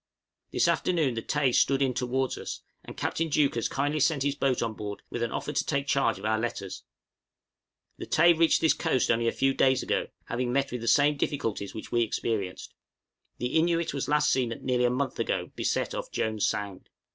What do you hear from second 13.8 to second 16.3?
was last seen nearly a month ago beset off